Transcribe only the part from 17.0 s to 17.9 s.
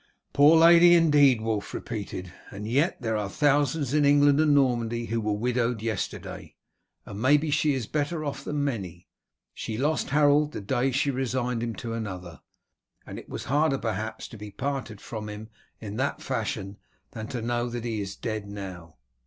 than to know that